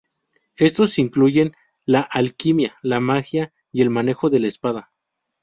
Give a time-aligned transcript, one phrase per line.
[0.55, 1.53] Estos incluyen
[1.85, 4.93] la alquimia, la magia y el manejo de la espada.